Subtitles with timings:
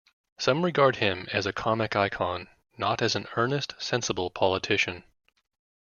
[0.39, 5.03] Some regard him as a comic icon, not as an earnest, sensible politician.